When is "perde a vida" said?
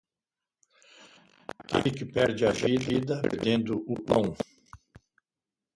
2.05-3.21